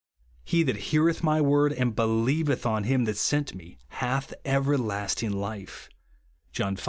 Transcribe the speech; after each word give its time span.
He 0.43 0.63
that 0.63 0.77
heareth 0.89 1.21
my 1.21 1.41
word, 1.41 1.71
and 1.73 1.95
believeth 1.95 2.65
on 2.65 2.85
him 2.85 3.05
that 3.05 3.17
sent 3.17 3.53
me, 3.53 3.77
hath 3.89 4.33
everlasting 4.43 5.31
life," 5.31 5.89
(John 6.51 6.75
V. 6.75 6.79